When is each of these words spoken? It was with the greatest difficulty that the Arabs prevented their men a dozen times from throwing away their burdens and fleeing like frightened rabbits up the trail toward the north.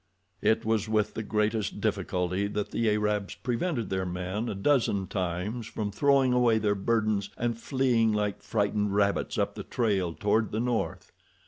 It 0.41 0.65
was 0.65 0.89
with 0.89 1.13
the 1.13 1.21
greatest 1.21 1.79
difficulty 1.79 2.47
that 2.47 2.71
the 2.71 2.89
Arabs 2.89 3.35
prevented 3.35 3.91
their 3.91 4.03
men 4.03 4.49
a 4.49 4.55
dozen 4.55 5.05
times 5.05 5.67
from 5.67 5.91
throwing 5.91 6.33
away 6.33 6.57
their 6.57 6.73
burdens 6.73 7.29
and 7.37 7.55
fleeing 7.55 8.11
like 8.11 8.41
frightened 8.41 8.95
rabbits 8.95 9.37
up 9.37 9.53
the 9.53 9.61
trail 9.61 10.15
toward 10.15 10.51
the 10.51 10.59
north. 10.59 11.11